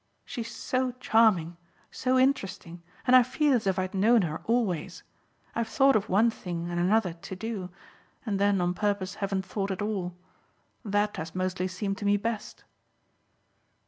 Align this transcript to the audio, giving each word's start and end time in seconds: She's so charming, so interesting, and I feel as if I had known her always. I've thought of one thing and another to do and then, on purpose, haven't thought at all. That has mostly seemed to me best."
She's 0.25 0.49
so 0.49 0.93
charming, 0.99 1.57
so 1.91 2.17
interesting, 2.17 2.81
and 3.05 3.15
I 3.15 3.21
feel 3.21 3.53
as 3.53 3.67
if 3.67 3.77
I 3.77 3.83
had 3.83 3.93
known 3.93 4.23
her 4.23 4.41
always. 4.45 5.03
I've 5.53 5.67
thought 5.67 5.95
of 5.95 6.09
one 6.09 6.31
thing 6.31 6.71
and 6.71 6.79
another 6.79 7.13
to 7.13 7.35
do 7.35 7.69
and 8.25 8.39
then, 8.39 8.61
on 8.61 8.73
purpose, 8.73 9.13
haven't 9.21 9.45
thought 9.45 9.69
at 9.69 9.79
all. 9.83 10.15
That 10.83 11.17
has 11.17 11.35
mostly 11.35 11.67
seemed 11.67 11.99
to 11.99 12.05
me 12.05 12.17
best." 12.17 12.63